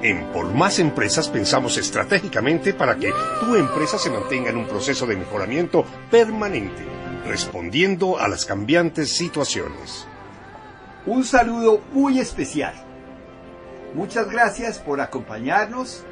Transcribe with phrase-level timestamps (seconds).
[0.00, 5.06] En Por Más Empresas pensamos estratégicamente para que tu empresa se mantenga en un proceso
[5.06, 6.84] de mejoramiento permanente,
[7.26, 10.06] respondiendo a las cambiantes situaciones.
[11.04, 12.74] Un saludo muy especial.
[13.92, 16.04] Muchas gracias por acompañarnos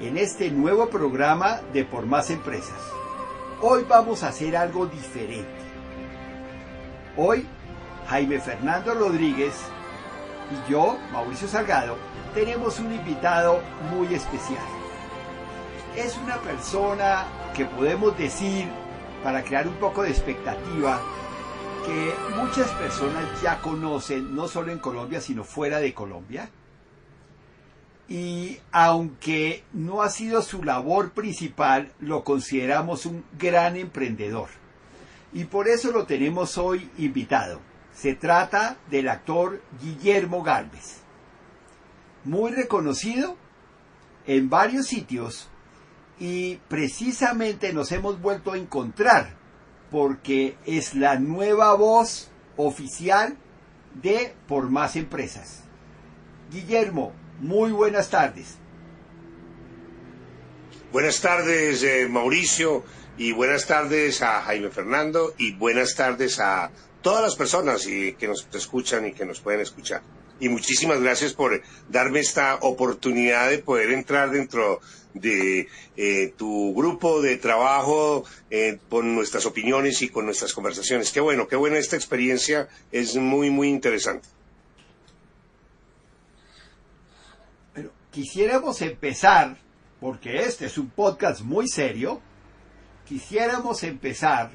[0.00, 2.80] en este nuevo programa de Por Más Empresas.
[3.62, 5.46] Hoy vamos a hacer algo diferente.
[7.16, 7.46] Hoy,
[8.08, 9.54] Jaime Fernando Rodríguez
[10.50, 11.96] y yo, Mauricio Salgado,
[12.34, 13.60] tenemos un invitado
[13.90, 14.64] muy especial.
[15.96, 18.68] Es una persona que podemos decir,
[19.22, 21.00] para crear un poco de expectativa,
[21.86, 26.50] que muchas personas ya conocen, no solo en Colombia, sino fuera de Colombia.
[28.08, 34.48] Y aunque no ha sido su labor principal, lo consideramos un gran emprendedor.
[35.32, 37.60] Y por eso lo tenemos hoy invitado.
[38.00, 41.00] Se trata del actor Guillermo Galvez
[42.24, 43.36] muy reconocido
[44.26, 45.48] en varios sitios
[46.18, 49.36] y precisamente nos hemos vuelto a encontrar
[49.90, 53.36] porque es la nueva voz oficial
[53.94, 55.64] de Por Más Empresas.
[56.52, 58.56] Guillermo, muy buenas tardes.
[60.92, 62.84] Buenas tardes, eh, Mauricio,
[63.16, 66.70] y buenas tardes a Jaime Fernando, y buenas tardes a
[67.02, 70.02] todas las personas que nos escuchan y que nos pueden escuchar
[70.40, 74.80] y muchísimas gracias por darme esta oportunidad de poder entrar dentro
[75.12, 81.12] de eh, tu grupo de trabajo eh, con nuestras opiniones y con nuestras conversaciones.
[81.12, 84.28] Qué bueno, qué buena esta experiencia, es muy, muy interesante.
[87.74, 89.58] Pero quisiéramos empezar,
[90.00, 92.22] porque este es un podcast muy serio,
[93.06, 94.50] quisiéramos empezar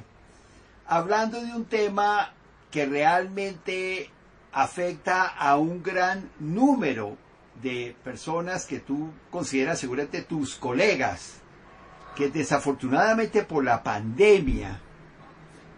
[0.87, 2.33] hablando de un tema
[2.71, 4.09] que realmente
[4.51, 7.17] afecta a un gran número
[7.61, 11.37] de personas que tú consideras seguramente tus colegas,
[12.15, 14.79] que desafortunadamente por la pandemia,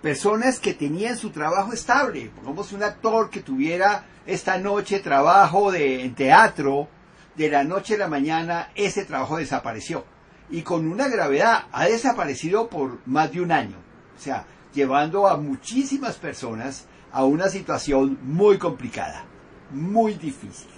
[0.01, 6.03] personas que tenían su trabajo estable, pongamos un actor que tuviera esta noche trabajo de,
[6.03, 6.87] en teatro,
[7.35, 10.05] de la noche a la mañana ese trabajo desapareció.
[10.49, 13.77] Y con una gravedad, ha desaparecido por más de un año.
[14.15, 14.45] O sea,
[14.77, 19.25] llevando a muchísimas personas a una situación muy complicada,
[19.71, 20.69] muy difícil.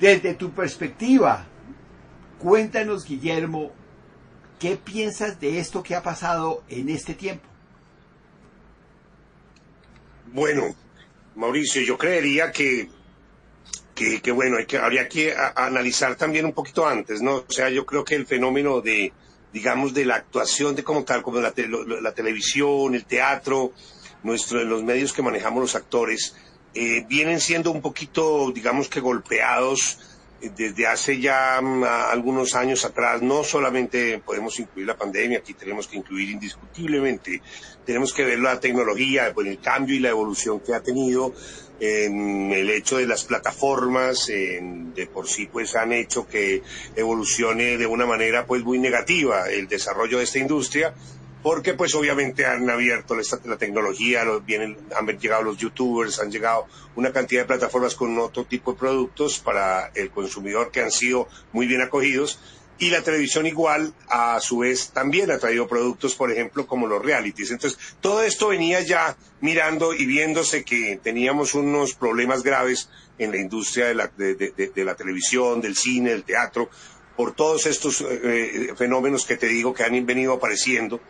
[0.00, 1.46] Desde tu perspectiva,
[2.40, 3.70] cuéntanos, Guillermo,
[4.58, 7.46] ¿qué piensas de esto que ha pasado en este tiempo?
[10.32, 10.74] Bueno,
[11.36, 12.90] Mauricio, yo creería que,
[13.94, 17.36] que, bueno, hay que, habría que analizar también un poquito antes, ¿no?
[17.36, 19.12] O sea, yo creo que el fenómeno de,
[19.52, 21.52] digamos, de la actuación de como tal, como la,
[22.00, 23.72] la televisión, el teatro,
[24.22, 26.34] nuestro, los medios que manejamos los actores,
[26.74, 29.98] eh, vienen siendo un poquito, digamos que golpeados
[30.40, 33.22] eh, desde hace ya mm, algunos años atrás.
[33.22, 37.42] No solamente podemos incluir la pandemia, aquí tenemos que incluir indiscutiblemente,
[37.84, 41.32] tenemos que ver la tecnología, el cambio y la evolución que ha tenido
[41.80, 46.62] en el hecho de las plataformas de por sí pues han hecho que
[46.96, 50.94] evolucione de una manera pues muy negativa el desarrollo de esta industria
[51.42, 56.66] porque pues obviamente han abierto la, tecnología, vienen, han llegado los youtubers, han llegado
[56.96, 61.28] una cantidad de plataformas con otro tipo de productos para el consumidor que han sido
[61.52, 62.40] muy bien acogidos
[62.78, 67.04] y la televisión igual a su vez también ha traído productos, por ejemplo, como los
[67.04, 67.50] realities.
[67.50, 73.38] Entonces, todo esto venía ya mirando y viéndose que teníamos unos problemas graves en la
[73.38, 76.70] industria de la, de, la televisión, del cine, del teatro,
[77.16, 81.00] por todos estos eh, eh, fenómenos que te digo que han venido apareciendo.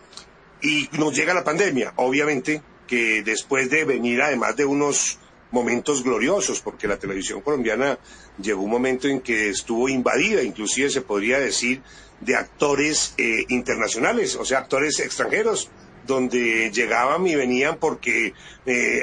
[0.62, 5.18] Y nos llega la pandemia, obviamente, que después de venir además de unos
[5.50, 7.98] momentos gloriosos, porque la televisión colombiana
[8.40, 11.82] llegó un momento en que estuvo invadida, inclusive se podría decir,
[12.20, 15.70] de actores eh, internacionales, o sea, actores extranjeros,
[16.06, 18.32] donde llegaban y venían porque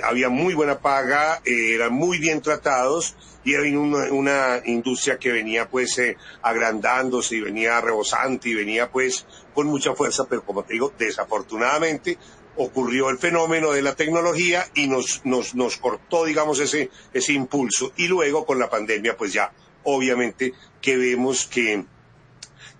[0.03, 5.69] había muy buena paga, eran muy bien tratados y había una, una industria que venía
[5.69, 10.73] pues eh, agrandándose y venía rebosante y venía pues con mucha fuerza, pero como te
[10.73, 12.17] digo, desafortunadamente
[12.57, 17.91] ocurrió el fenómeno de la tecnología y nos, nos, nos cortó, digamos, ese, ese impulso.
[17.97, 19.51] Y luego con la pandemia, pues ya,
[19.83, 21.85] obviamente, que vemos que,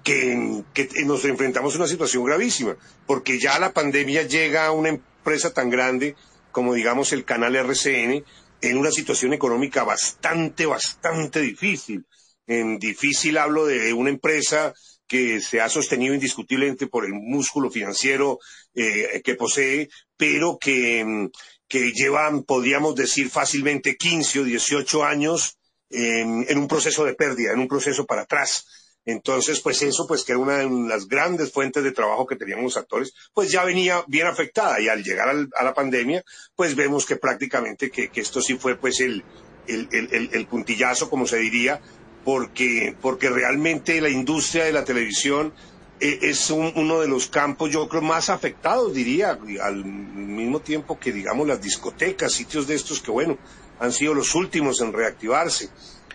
[0.04, 4.90] que, que nos enfrentamos a una situación gravísima, porque ya la pandemia llega a una
[4.90, 6.16] empresa tan grande
[6.52, 8.24] como, digamos, el canal RCN,
[8.62, 12.06] en una situación económica bastante, bastante difícil.
[12.48, 14.74] En difícil hablo de una empresa
[15.08, 18.40] que se ha sostenido indiscutiblemente por el músculo financiero
[18.74, 21.30] eh, que posee, pero que,
[21.68, 25.58] que llevan, podríamos decir fácilmente, 15 o 18 años
[25.90, 28.66] en un proceso de pérdida, en un proceso para atrás.
[29.06, 32.64] Entonces, pues eso, pues que era una de las grandes fuentes de trabajo que teníamos
[32.64, 36.24] los actores, pues ya venía bien afectada y al llegar a la pandemia,
[36.56, 39.24] pues vemos que prácticamente que, esto sí fue pues el,
[40.50, 41.80] puntillazo, como se diría,
[42.26, 45.54] porque, porque realmente la industria de la televisión
[46.00, 51.14] eh, es uno de los campos, yo creo, más afectados, diría, al mismo tiempo que,
[51.14, 53.38] digamos, las discotecas, sitios de estos que, bueno,
[53.80, 55.70] han sido los últimos en reactivarse.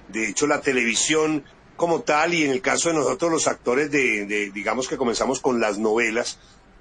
[0.09, 1.45] De hecho, la televisión
[1.77, 5.61] como tal, y en el caso de nosotros los actores de, digamos que comenzamos con
[5.61, 6.39] las novelas,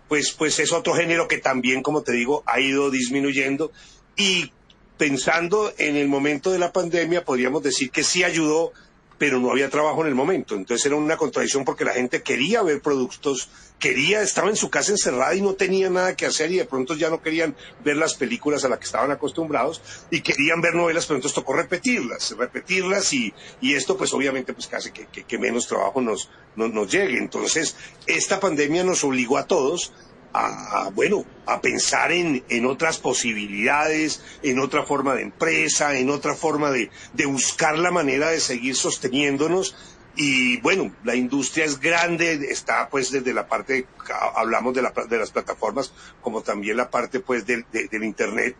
[0.10, 3.72] pues, pues es otro género que también, como te digo, ha ido disminuyendo
[4.18, 4.52] y
[4.98, 8.74] pensando en el momento de la pandemia, podríamos decir que sí ayudó
[9.20, 10.56] pero no había trabajo en el momento.
[10.56, 14.94] Entonces era una contradicción porque la gente quería ver productos, quería, estaba en su casa
[14.94, 18.16] encerrada y no tenía nada que hacer y de pronto ya no querían ver las
[18.16, 23.14] películas a las que estaban acostumbrados y querían ver novelas, pero entonces tocó repetirlas, repetirlas
[23.14, 27.18] y, y esto pues obviamente pues hace que, que, menos trabajo nos, nos llegue.
[27.18, 27.76] Entonces
[28.08, 29.94] esta pandemia nos obligó a todos
[30.34, 36.36] a, bueno, a pensar en, en, otras posibilidades, en otra forma de empresa, en otra
[36.36, 39.76] forma de, de, buscar la manera de seguir sosteniéndonos.
[40.16, 43.88] Y bueno, la industria es grande, está pues desde la parte,
[44.36, 48.56] hablamos de, la, de las plataformas, como también la parte pues del, del Internet,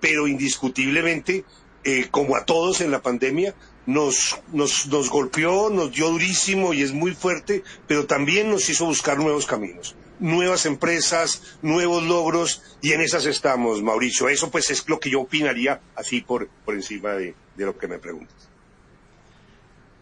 [0.00, 1.44] pero indiscutiblemente,
[1.84, 3.54] eh, como a todos en la pandemia,
[3.86, 8.86] nos, nos, nos golpeó, nos dio durísimo y es muy fuerte, pero también nos hizo
[8.86, 14.28] buscar nuevos caminos nuevas empresas, nuevos logros, y en esas estamos, Mauricio.
[14.28, 17.88] Eso pues es lo que yo opinaría así por, por encima de, de lo que
[17.88, 18.48] me preguntas.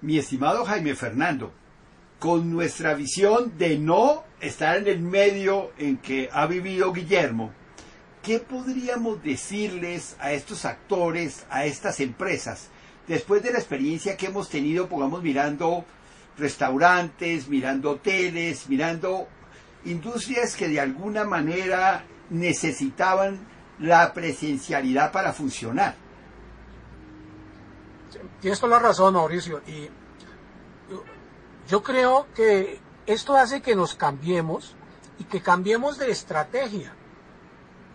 [0.01, 1.53] Mi estimado Jaime Fernando,
[2.19, 7.53] con nuestra visión de no estar en el medio en que ha vivido Guillermo,
[8.23, 12.69] ¿qué podríamos decirles a estos actores, a estas empresas,
[13.09, 15.85] después de la experiencia que hemos tenido, pongamos, mirando
[16.39, 19.29] restaurantes, mirando hoteles, mirando
[19.85, 23.47] industrias que de alguna manera necesitaban
[23.79, 25.95] la presencialidad para funcionar.
[28.41, 29.63] Tienes toda la razón, Mauricio.
[29.67, 29.89] Y
[31.69, 34.75] yo creo que esto hace que nos cambiemos
[35.19, 36.95] y que cambiemos de estrategia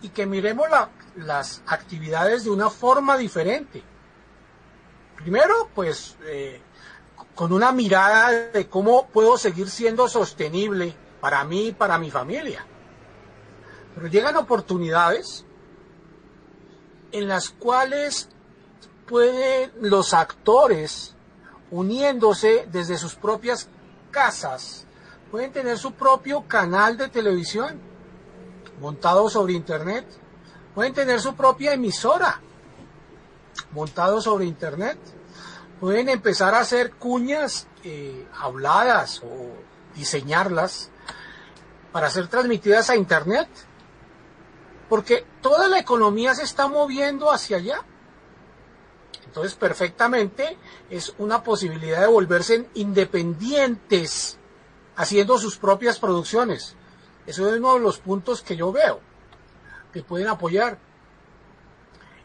[0.02, 0.68] y que miremos
[1.16, 3.82] las actividades de una forma diferente.
[5.16, 6.60] Primero, pues, eh,
[7.34, 12.64] con una mirada de cómo puedo seguir siendo sostenible para mí y para mi familia.
[13.94, 15.44] Pero llegan oportunidades
[17.12, 18.28] en las cuales
[19.06, 21.14] pueden los actores,
[21.70, 23.68] uniéndose desde sus propias
[24.10, 24.86] casas,
[25.30, 27.80] pueden tener su propio canal de televisión
[28.80, 30.06] montado sobre internet,
[30.74, 32.40] pueden tener su propia emisora
[33.72, 34.98] montado sobre internet,
[35.80, 39.50] pueden empezar a hacer cuñas eh, habladas o
[39.94, 40.90] diseñarlas
[41.92, 43.48] para ser transmitidas a Internet.
[44.88, 47.82] Porque toda la economía se está moviendo hacia allá.
[49.26, 50.56] Entonces, perfectamente
[50.88, 54.38] es una posibilidad de volverse independientes
[54.96, 56.74] haciendo sus propias producciones.
[57.26, 59.00] Eso es uno de los puntos que yo veo
[59.92, 60.78] que pueden apoyar.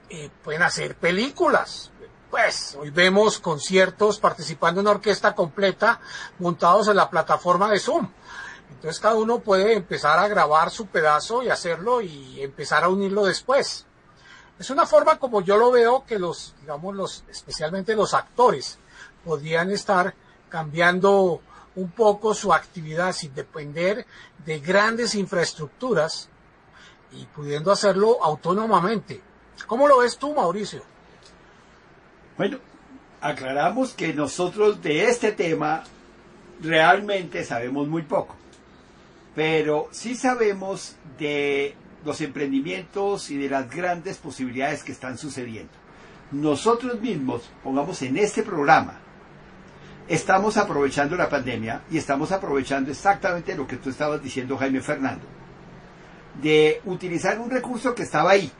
[0.10, 1.92] Eh, pueden hacer películas.
[2.30, 6.00] Pues hoy vemos conciertos participando en una orquesta completa
[6.40, 8.10] montados en la plataforma de Zoom.
[8.76, 13.26] Entonces cada uno puede empezar a grabar su pedazo y hacerlo y empezar a unirlo
[13.26, 13.86] después.
[14.60, 18.78] Es una forma como yo lo veo que los, digamos, los, especialmente los actores,
[19.24, 20.14] podrían estar
[20.50, 21.42] cambiando
[21.76, 24.06] un poco su actividad sin depender
[24.46, 26.30] de grandes infraestructuras
[27.12, 29.22] y pudiendo hacerlo autónomamente.
[29.66, 30.84] ¿Cómo lo ves tú, Mauricio?
[32.38, 32.60] Bueno,
[33.22, 35.84] aclaramos que nosotros de este tema
[36.62, 38.43] realmente sabemos muy poco
[39.36, 41.76] pero sí sabemos de
[42.06, 45.72] los emprendimientos y de las grandes posibilidades que están sucediendo.
[46.32, 49.00] Nosotros mismos, pongamos en este programa,
[50.08, 55.26] estamos aprovechando la pandemia y estamos aprovechando exactamente lo que tú estabas diciendo, Jaime Fernando,
[56.42, 58.52] de utilizar un recurso que estaba ahí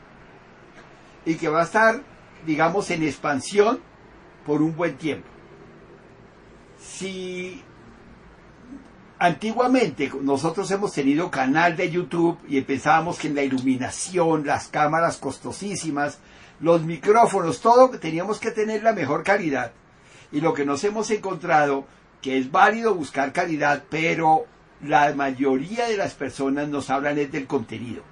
[1.26, 2.02] y que va a estar,
[2.46, 3.80] digamos, en expansión
[4.46, 5.28] por un buen tiempo.
[6.80, 7.64] Si
[9.24, 15.16] antiguamente nosotros hemos tenido canal de YouTube y pensábamos que en la iluminación, las cámaras
[15.16, 16.20] costosísimas,
[16.60, 19.72] los micrófonos, todo teníamos que tener la mejor calidad.
[20.34, 21.86] Y lo que nos hemos encontrado,
[22.22, 24.44] que es válido buscar calidad, pero
[24.82, 28.04] la mayoría de las personas nos hablan es del contenido.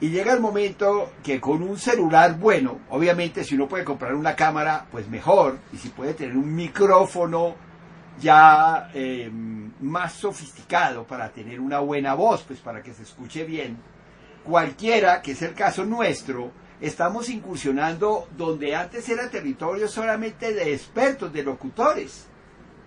[0.00, 4.36] Y llega el momento que con un celular bueno, obviamente si uno puede comprar una
[4.36, 7.56] cámara, pues mejor, y si puede tener un micrófono
[8.20, 9.30] ya eh,
[9.80, 13.76] más sofisticado para tener una buena voz, pues para que se escuche bien,
[14.44, 21.32] cualquiera, que es el caso nuestro, estamos incursionando donde antes era territorio solamente de expertos,
[21.32, 22.26] de locutores,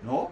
[0.02, 0.30] ¿no?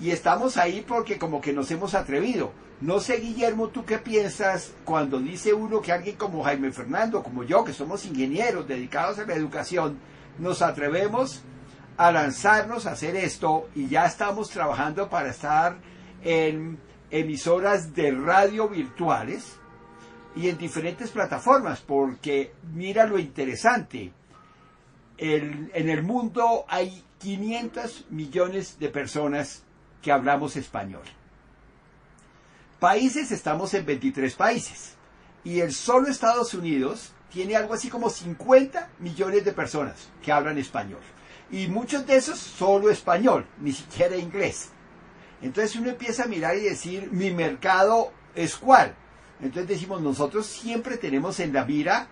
[0.00, 2.52] Y estamos ahí porque como que nos hemos atrevido.
[2.80, 7.44] No sé, Guillermo, ¿tú qué piensas cuando dice uno que alguien como Jaime Fernando, como
[7.44, 9.98] yo, que somos ingenieros dedicados a la educación,
[10.38, 11.42] nos atrevemos
[11.96, 15.76] a lanzarnos a hacer esto y ya estamos trabajando para estar
[16.22, 16.78] en
[17.10, 19.56] emisoras de radio virtuales
[20.34, 24.12] y en diferentes plataformas, porque mira lo interesante,
[25.16, 29.62] en el mundo hay 500 millones de personas
[30.02, 31.04] que hablamos español.
[32.80, 34.94] Países estamos en 23 países
[35.44, 40.58] y el solo Estados Unidos tiene algo así como 50 millones de personas que hablan
[40.58, 41.00] español.
[41.50, 44.70] Y muchos de esos solo español, ni siquiera inglés.
[45.42, 48.94] Entonces uno empieza a mirar y decir, mi mercado es cuál.
[49.40, 52.08] Entonces decimos, nosotros siempre tenemos en la mira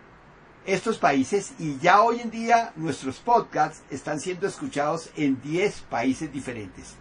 [0.66, 6.32] estos países y ya hoy en día nuestros podcasts están siendo escuchados en 10 países
[6.32, 6.94] diferentes.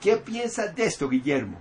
[0.00, 1.58] ¿Qué piensas de esto, Guillermo?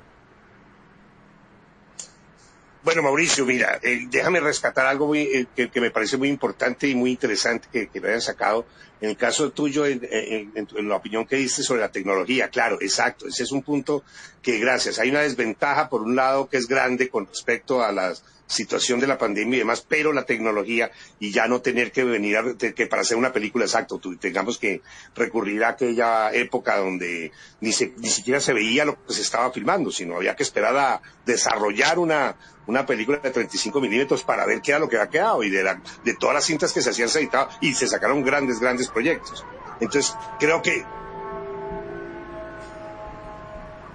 [2.83, 6.95] Bueno, Mauricio, mira, eh, déjame rescatar algo muy, eh, que, me parece muy importante y
[6.95, 8.65] muy interesante que, me hayan sacado.
[8.99, 13.27] En el caso tuyo, en, en, la opinión que diste sobre la tecnología, claro, exacto,
[13.27, 14.03] ese es un punto
[14.41, 14.99] que gracias.
[14.99, 18.23] Hay una desventaja, por un lado, que es grande con respecto a las
[18.53, 22.37] situación de la pandemia y demás, pero la tecnología y ya no tener que venir
[22.37, 24.81] a, que para hacer una película exacto, tengamos que
[25.15, 29.91] recurrir a aquella época donde ni, ni siquiera se veía lo que se estaba filmando,
[29.91, 34.71] sino había que esperar a desarrollar una, una película de 35 milímetros para ver qué
[34.71, 35.63] era lo que había quedado y de,
[36.03, 39.45] de todas las cintas que se hacían se editaba y se sacaron grandes, grandes proyectos.
[39.79, 40.85] Entonces, creo que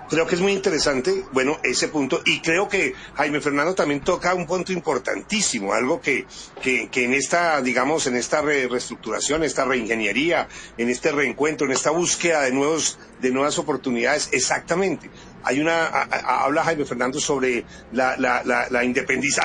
[0.09, 4.35] creo que es muy interesante, bueno, ese punto, y creo que Jaime Fernando también toca
[4.35, 6.27] un punto importantísimo, algo que,
[6.63, 11.91] que, que en esta, digamos, en esta reestructuración, esta reingeniería, en este reencuentro, en esta
[11.91, 15.11] búsqueda de nuevos, de nuevas oportunidades, exactamente.
[15.45, 19.43] Hay una, habla Jaime Fernando sobre la, independiza,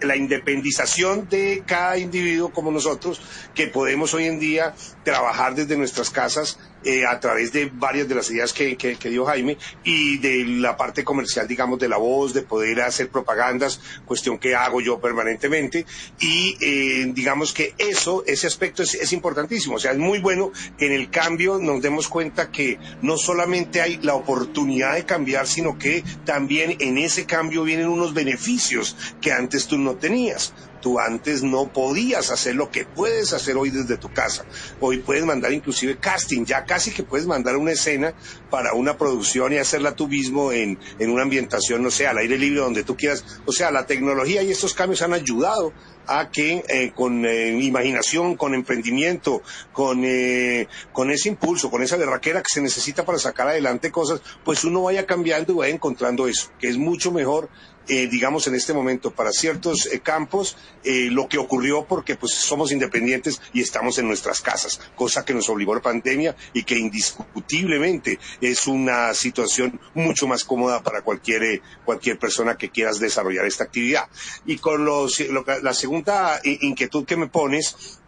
[0.00, 3.20] la, independización de cada individuo como nosotros,
[3.54, 8.14] que podemos hoy en día trabajar desde nuestras casas eh, a través de varias de
[8.14, 12.32] las ideas que, que, dio Jaime y de la parte comercial, digamos, de la voz,
[12.32, 15.84] de poder hacer propagandas, cuestión que hago yo permanentemente.
[16.20, 19.76] Y eh, digamos que eso, ese aspecto es, es importantísimo.
[19.76, 23.82] O sea, es muy bueno que en el cambio nos demos cuenta que no solamente
[23.82, 29.32] hay la oportunidad de cambiar, sino que también en ese cambio vienen unos beneficios que
[29.32, 30.52] antes tú no tenías.
[30.80, 34.44] Tú antes no podías hacer lo que puedes hacer hoy desde tu casa.
[34.80, 38.14] Hoy puedes mandar inclusive casting, ya casi que puedes mandar una escena
[38.50, 42.38] para una producción y hacerla tú mismo en, en una ambientación, no sé, al aire
[42.38, 43.24] libre, donde tú quieras.
[43.46, 45.72] O sea, la tecnología y estos cambios han ayudado
[46.06, 51.96] a que eh, con eh, imaginación, con emprendimiento, con, eh, con ese impulso, con esa
[51.96, 56.26] berraquera que se necesita para sacar adelante cosas, pues uno vaya cambiando y vaya encontrando
[56.26, 57.48] eso, que es mucho mejor
[57.88, 62.32] eh, digamos, en este momento para ciertos eh, campos eh, lo que ocurrió porque pues
[62.32, 66.78] somos independientes y estamos en nuestras casas, cosa que nos obligó la pandemia y que
[66.78, 73.64] indiscutiblemente es una situación mucho más cómoda para cualquier, cualquier persona que quieras desarrollar esta
[73.64, 74.08] actividad.
[74.46, 75.20] Y con los,
[75.62, 77.98] la segunda inquietud que me pones,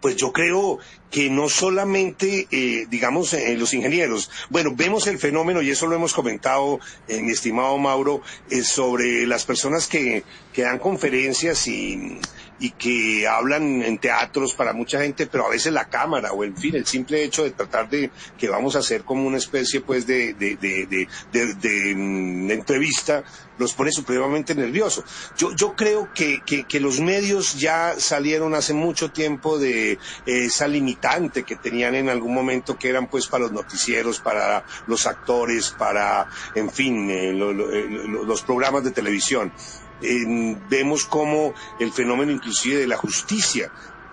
[0.00, 0.78] pues yo creo
[1.10, 5.96] que no solamente, eh, digamos, eh, los ingenieros, bueno, vemos el fenómeno, y eso lo
[5.96, 8.22] hemos comentado, eh, mi estimado Mauro,
[8.62, 12.18] sobre las personas que, que dan conferencias y,
[12.60, 16.56] y que hablan en teatros para mucha gente, pero a veces la cámara o en
[16.56, 20.06] fin, el simple hecho de tratar de que vamos a hacer como una especie pues
[20.06, 23.24] de, de, de, mm, entrevista,
[23.58, 25.04] los pone supremamente nerviosos.
[25.36, 30.68] Yo, yo creo que, que, los medios ya salieron hace mucho tiempo de esa
[31.44, 36.26] que tenían en algún momento que eran pues para los noticieros, para los actores, para,
[36.54, 39.52] en fin, eh, lo, eh, los programas de televisión.
[40.70, 43.70] Vemos como el fenómeno inclusive de la justicia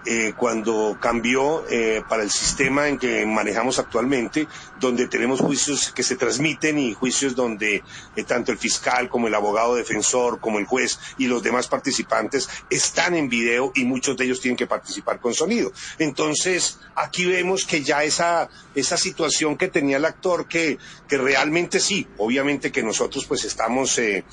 [0.09, 4.47] eh, cuando cambió eh, para el sistema en que manejamos actualmente,
[4.79, 7.83] donde tenemos juicios que se transmiten y juicios donde
[8.15, 12.47] eh, tanto el fiscal como el abogado defensor, como el juez y los demás participantes
[12.69, 15.73] están en video y muchos de ellos tienen que participar con sonido.
[15.99, 20.77] Entonces, aquí vemos que ya esa, esa situación que tenía el actor, que,
[21.09, 24.23] que realmente sí, obviamente que nosotros pues estamos en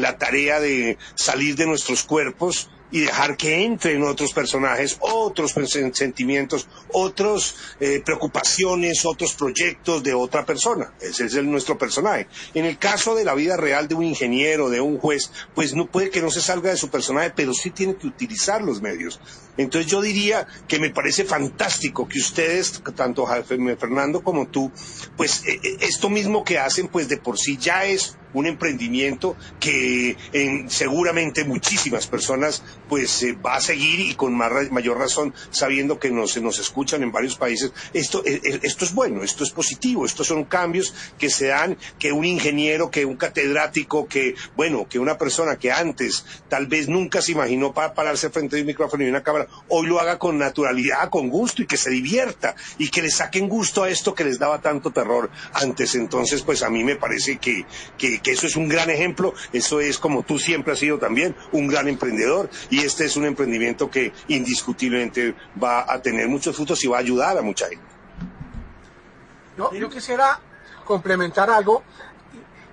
[0.00, 5.52] la tarea de salir de nuestros cuerpos, y dejar que entren otros personajes, otros
[5.92, 10.92] sentimientos, otras eh, preocupaciones, otros proyectos de otra persona.
[11.00, 12.28] Ese es el, nuestro personaje.
[12.54, 15.86] En el caso de la vida real de un ingeniero, de un juez, pues no
[15.86, 19.18] puede que no se salga de su personaje, pero sí tiene que utilizar los medios.
[19.56, 24.70] Entonces yo diría que me parece fantástico que ustedes, tanto Fernando como tú,
[25.16, 29.36] pues eh, eh, esto mismo que hacen, pues de por sí ya es un emprendimiento
[29.58, 35.98] que en, seguramente muchísimas personas pues eh, va a seguir y con mayor razón sabiendo
[35.98, 37.72] que nos, nos escuchan en varios países.
[37.92, 41.76] Esto, eh, eh, esto es bueno, esto es positivo, estos son cambios que se dan,
[41.98, 46.88] que un ingeniero, que un catedrático, que, bueno, que una persona que antes tal vez
[46.88, 50.18] nunca se imaginó para pararse frente a un micrófono y una cámara, hoy lo haga
[50.18, 54.14] con naturalidad, con gusto y que se divierta y que le saquen gusto a esto
[54.14, 55.94] que les daba tanto terror antes.
[55.94, 57.64] Entonces, pues a mí me parece que,
[57.98, 61.68] que, eso es un gran ejemplo, eso es como tú siempre has sido también, un
[61.68, 66.96] gran emprendedor este es un emprendimiento que indiscutiblemente va a tener muchos frutos y va
[66.96, 67.84] a ayudar a mucha gente.
[69.56, 70.40] yo quisiera
[70.84, 71.82] complementar algo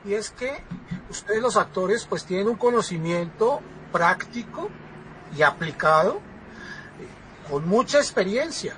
[0.05, 0.63] y, es que
[1.10, 4.70] ustedes los actores pues tienen un conocimiento práctico
[5.38, 6.15] y aplicado
[7.00, 8.75] eh, con mucha experiencia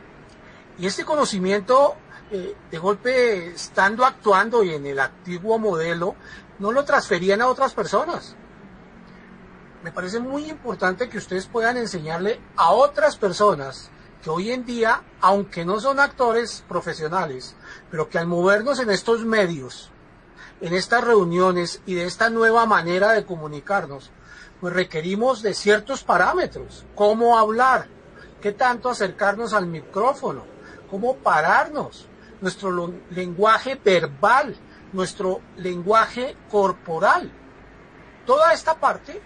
[0.77, 1.95] y este conocimiento
[2.31, 6.15] eh, de golpe estando actuando y en el antiguo modelo
[6.59, 8.35] no lo transferían a otras personas.
[9.83, 13.91] Me parece muy importante que ustedes puedan enseñarle a otras personas
[14.23, 17.57] que hoy en día, aunque no son actores profesionales,
[17.91, 19.91] pero que al movernos en estos medios,
[20.61, 24.11] en estas reuniones y de esta nueva manera de comunicarnos,
[24.61, 27.87] pues requerimos de ciertos parámetros, cómo hablar,
[28.39, 30.45] qué tanto acercarnos al micrófono,
[30.89, 32.07] cómo pararnos,
[32.39, 34.55] nuestro lenguaje verbal,
[34.93, 37.29] nuestro lenguaje corporal.
[38.25, 39.21] Toda esta parte,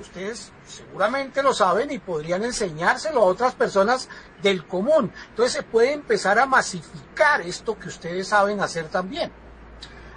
[0.00, 4.08] ustedes seguramente lo saben y podrían enseñárselo a otras personas
[4.42, 5.12] del común.
[5.30, 9.30] Entonces se puede empezar a masificar esto que ustedes saben hacer también.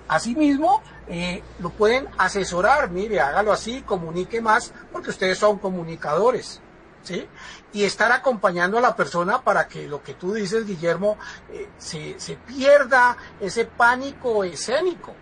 [0.07, 6.61] Asimismo, eh, lo pueden asesorar, mire, hágalo así, comunique más, porque ustedes son comunicadores.
[7.03, 7.27] ¿sí?
[7.71, 11.17] Y estar acompañando a la persona para que lo que tú dices, Guillermo,
[11.51, 15.13] eh, se, se pierda ese pánico escénico.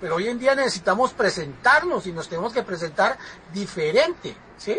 [0.00, 3.18] Pero hoy en día necesitamos presentarnos y nos tenemos que presentar
[3.52, 4.76] diferente, ¿sí?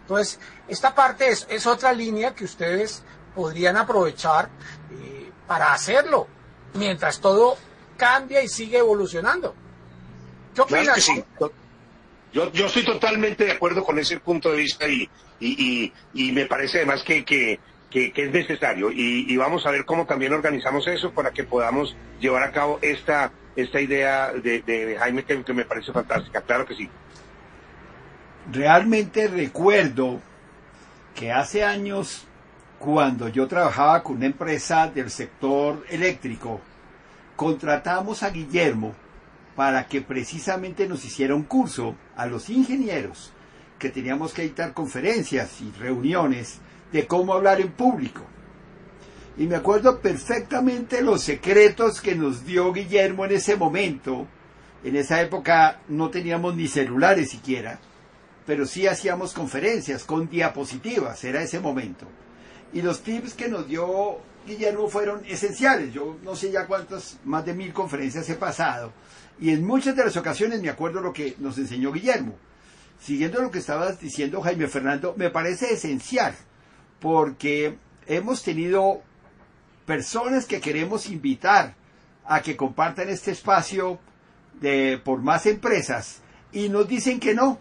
[0.00, 3.02] Entonces, esta parte es, es otra línea que ustedes
[3.34, 4.48] podrían aprovechar
[4.92, 6.28] eh, para hacerlo,
[6.74, 7.56] mientras todo
[7.96, 9.54] cambia y sigue evolucionando.
[10.54, 11.02] ¿Qué opinas?
[11.02, 11.24] sí.
[12.32, 15.08] Yo, yo estoy totalmente de acuerdo con ese punto de vista y,
[15.40, 17.58] y, y, me parece además que, que,
[17.90, 22.42] que, es necesario y, vamos a ver cómo también organizamos eso para que podamos llevar
[22.42, 26.74] a cabo esta, esta idea de, de, Jaime que, que me parece fantástica, claro que
[26.74, 26.88] sí.
[28.52, 30.20] Realmente recuerdo
[31.14, 32.26] que hace años,
[32.78, 36.60] cuando yo trabajaba con una empresa del sector eléctrico,
[37.34, 38.94] contratamos a Guillermo
[39.56, 43.32] para que precisamente nos hiciera un curso a los ingenieros
[43.78, 46.60] que teníamos que editar conferencias y reuniones
[46.92, 48.22] de cómo hablar en público.
[49.38, 54.26] Y me acuerdo perfectamente los secretos que nos dio Guillermo en ese momento.
[54.82, 57.78] En esa época no teníamos ni celulares siquiera,
[58.46, 62.06] pero sí hacíamos conferencias con diapositivas, era ese momento.
[62.72, 65.92] Y los tips que nos dio Guillermo fueron esenciales.
[65.92, 68.92] Yo no sé ya cuántas, más de mil conferencias he pasado.
[69.38, 72.36] Y en muchas de las ocasiones me acuerdo lo que nos enseñó Guillermo
[73.00, 76.34] siguiendo lo que estabas diciendo, Jaime Fernando, me parece esencial,
[77.00, 79.02] porque hemos tenido
[79.84, 81.74] personas que queremos invitar
[82.24, 83.98] a que compartan este espacio
[84.60, 86.20] de, por más empresas
[86.52, 87.58] y nos dicen que no,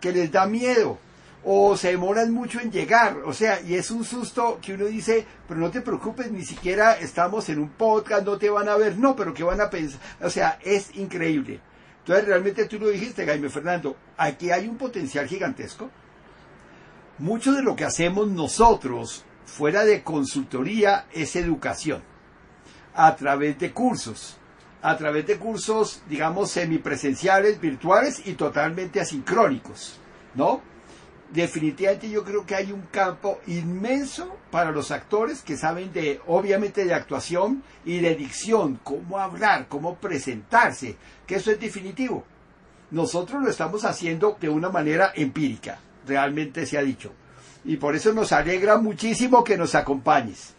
[0.00, 0.98] que les da miedo
[1.44, 5.26] o se demoran mucho en llegar, o sea, y es un susto que uno dice,
[5.46, 8.96] pero no te preocupes, ni siquiera estamos en un podcast, no te van a ver,
[8.96, 11.60] no, pero que van a pensar, o sea, es increíble.
[11.98, 15.90] Entonces, realmente tú lo dijiste, Jaime Fernando, aquí hay un potencial gigantesco.
[17.18, 22.02] Mucho de lo que hacemos nosotros fuera de consultoría es educación,
[22.94, 24.36] a través de cursos,
[24.82, 30.00] a través de cursos, digamos, semipresenciales, virtuales y totalmente asincrónicos,
[30.34, 30.60] ¿no?
[31.34, 36.84] definitivamente yo creo que hay un campo inmenso para los actores que saben de, obviamente,
[36.84, 40.96] de actuación y de dicción, cómo hablar, cómo presentarse,
[41.26, 42.24] que eso es definitivo.
[42.92, 47.12] Nosotros lo estamos haciendo de una manera empírica, realmente se ha dicho.
[47.64, 50.54] Y por eso nos alegra muchísimo que nos acompañes.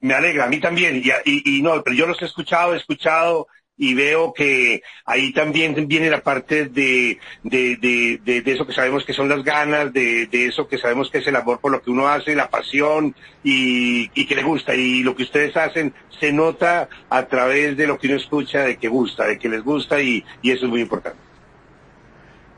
[0.00, 0.96] Me alegra, a mí también.
[0.96, 3.48] Y, y, y no, pero yo los he escuchado, he escuchado
[3.78, 9.04] y veo que ahí también viene la parte de, de, de, de, eso que sabemos
[9.04, 11.80] que son las ganas, de, de eso que sabemos que es el amor por lo
[11.80, 14.74] que uno hace, la pasión y, y que le gusta.
[14.74, 18.76] Y lo que ustedes hacen se nota a través de lo que uno escucha, de
[18.76, 21.20] que gusta, de que les gusta y, y eso es muy importante.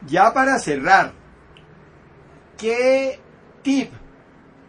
[0.06, 1.12] Ya para cerrar,
[2.60, 3.18] ¿qué
[3.62, 3.90] tip,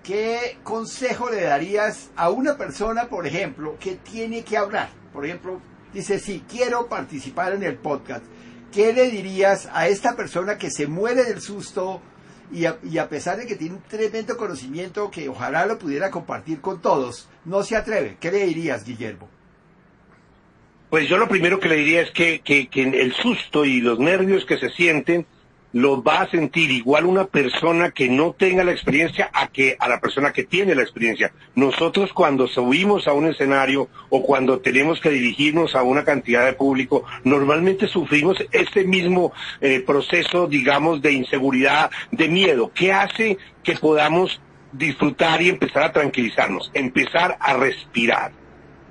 [0.03, 4.89] qué consejo le darías a una persona, por ejemplo, que tiene que hablar?
[5.11, 5.59] Por ejemplo,
[5.93, 8.23] dice, sí, quiero participar en el podcast.
[8.71, 12.01] ¿Qué le dirías a esta persona que se muere del susto
[12.53, 16.81] y a, pesar de que tiene un tremendo conocimiento que ojalá lo pudiera compartir con
[16.81, 18.15] todos, no se atreve?
[18.21, 19.27] ¿Qué le dirías, Guillermo?
[20.89, 24.57] Pues yo lo primero que le diría es que el susto y los nervios que
[24.57, 25.25] se sienten
[25.73, 29.87] los va a sentir igual una persona que no tenga la experiencia a que a
[29.87, 31.33] la persona que tiene la experiencia.
[31.55, 36.53] Nosotros cuando subimos a un escenario o cuando tenemos que dirigirnos a una cantidad de
[36.53, 43.73] público, normalmente sufrimos este mismo eh, proceso, digamos, de inseguridad, de miedo, que hace que
[43.73, 48.40] podamos disfrutar y empezar a tranquilizarnos, empezar a respirar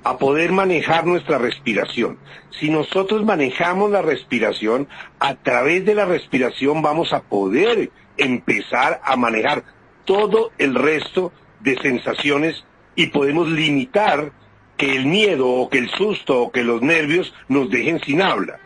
[0.03, 2.17] a poder manejar nuestra respiración.
[2.59, 4.87] Si nosotros manejamos la respiración,
[5.19, 9.63] a través de la respiración vamos a poder empezar a manejar
[10.05, 12.63] todo el resto de sensaciones
[12.95, 14.31] y podemos limitar
[14.77, 18.59] que el miedo o que el susto o que los nervios nos dejen sin habla.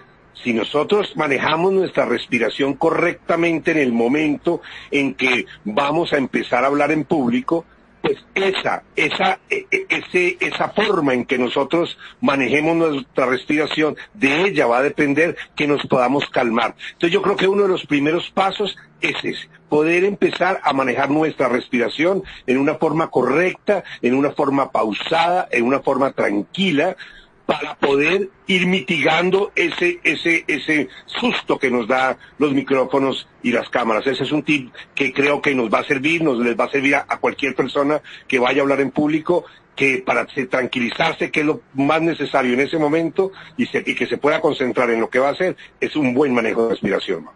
[0.43, 6.67] Si nosotros manejamos nuestra respiración correctamente en el momento en que vamos a empezar a
[6.67, 7.65] hablar en público,
[8.06, 14.44] pues esa, esa, e, e, ese, esa forma en que nosotros manejemos nuestra respiración, de
[14.44, 16.76] ella va a depender que nos podamos calmar.
[16.94, 21.10] Entonces yo creo que uno de los primeros pasos es ese, poder empezar a manejar
[21.10, 26.96] nuestra respiración en una forma correcta, en una forma pausada, en una forma tranquila,
[27.45, 33.69] para poder ir mitigando ese, ese, ese susto que nos da los micrófonos y las
[33.69, 34.08] cámaras.
[34.08, 36.71] Ese es un tip que creo que nos va a servir, nos les va a
[36.71, 41.45] servir a, cualquier persona que vaya a hablar en público, que para tranquilizarse, que es
[41.45, 45.19] lo más necesario en ese momento, y, y que se pueda concentrar en lo que
[45.19, 47.27] va a hacer, es un buen manejo de respiración.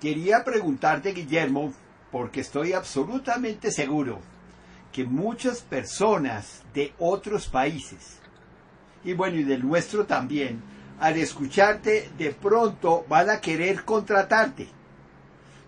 [0.00, 1.72] Quería preguntarte, Guillermo,
[2.10, 4.20] porque estoy absolutamente seguro
[4.92, 8.20] que muchas personas de otros países
[9.04, 10.62] y bueno, y del nuestro también,
[10.98, 14.68] al escucharte, de pronto van a querer contratarte.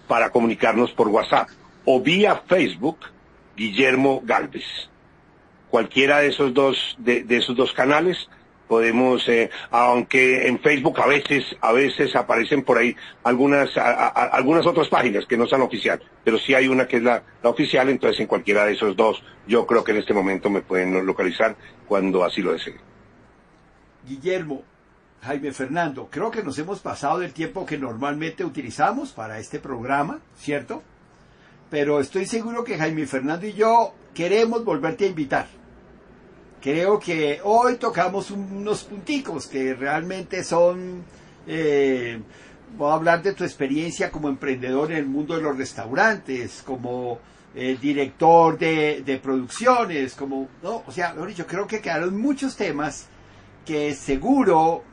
[0.06, 1.48] para comunicarnos por WhatsApp.
[1.86, 2.98] O vía Facebook,
[3.56, 4.90] Guillermo Galvez.
[5.70, 8.28] Cualquiera de esos dos, de esos dos canales
[8.68, 14.88] podemos, eh, aunque en Facebook a veces, a veces aparecen por ahí algunas, algunas otras
[14.88, 18.26] páginas que no son oficial, pero sí hay una que es la, oficial, entonces en
[18.26, 22.40] cualquiera de esos dos, yo creo que en este momento me pueden localizar cuando así
[22.42, 22.78] lo deseen.
[24.06, 24.62] Guillermo,
[25.22, 30.20] Jaime Fernando, creo que nos hemos pasado del tiempo que normalmente utilizamos para este programa,
[30.36, 30.82] ¿cierto?
[31.70, 35.61] Pero estoy seguro que Jaime Fernando y yo queremos volverte a invitar
[36.62, 41.02] creo que hoy tocamos unos punticos que realmente son,
[41.46, 42.20] eh,
[42.78, 47.18] voy a hablar de tu experiencia como emprendedor en el mundo de los restaurantes, como
[47.54, 53.08] eh, director de, de, producciones, como, no, o sea, yo creo que quedaron muchos temas
[53.66, 54.84] que seguro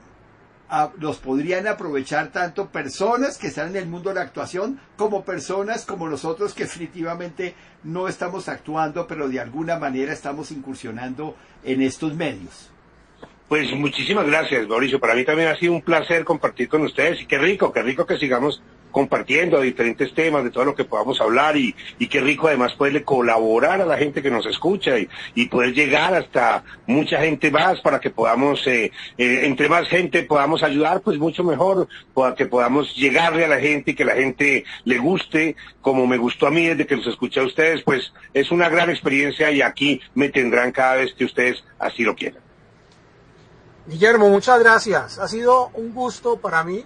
[0.99, 5.85] los podrían aprovechar tanto personas que están en el mundo de la actuación como personas
[5.85, 12.13] como nosotros que definitivamente no estamos actuando, pero de alguna manera estamos incursionando en estos
[12.15, 12.69] medios.
[13.47, 14.99] Pues muchísimas gracias, Mauricio.
[14.99, 18.05] Para mí también ha sido un placer compartir con ustedes y qué rico, qué rico
[18.05, 22.47] que sigamos compartiendo diferentes temas, de todo lo que podamos hablar y, y qué rico
[22.47, 27.19] además poderle colaborar a la gente que nos escucha y, y poder llegar hasta mucha
[27.19, 31.87] gente más para que podamos, eh, eh, entre más gente podamos ayudar, pues mucho mejor,
[32.13, 36.17] para que podamos llegarle a la gente y que la gente le guste, como me
[36.17, 39.61] gustó a mí desde que los escuché a ustedes, pues es una gran experiencia y
[39.61, 42.41] aquí me tendrán cada vez que ustedes así lo quieran.
[43.87, 45.17] Guillermo, muchas gracias.
[45.17, 46.83] Ha sido un gusto para mí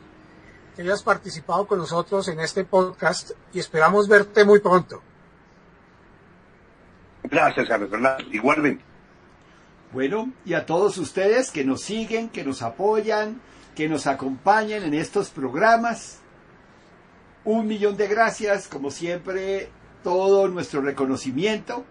[0.76, 5.02] que hayas participado con nosotros en este podcast y esperamos verte muy pronto.
[7.24, 8.24] Gracias, Carlos Fernando.
[8.32, 8.84] Igualmente.
[9.92, 13.40] Bueno, y a todos ustedes que nos siguen, que nos apoyan,
[13.76, 16.20] que nos acompañan en estos programas,
[17.46, 19.70] un millón de gracias, como siempre,
[20.04, 21.86] todo nuestro reconocimiento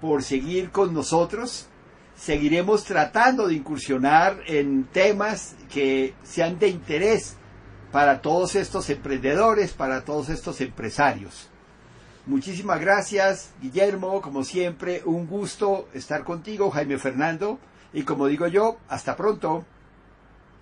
[0.00, 1.68] por seguir con nosotros.
[2.16, 7.36] Seguiremos tratando de incursionar en temas que sean de interés
[7.94, 11.48] para todos estos emprendedores, para todos estos empresarios.
[12.26, 17.60] Muchísimas gracias, Guillermo, como siempre, un gusto estar contigo, Jaime Fernando,
[17.92, 19.64] y como digo yo, hasta pronto.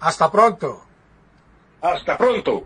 [0.01, 0.85] Hasta pronto.
[1.81, 2.65] Hasta pronto.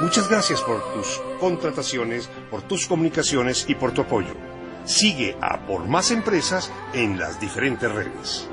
[0.00, 4.55] Muchas gracias por tus contrataciones, por tus comunicaciones y por tu apoyo.
[4.86, 8.48] Sigue a Por Más Empresas en las diferentes redes.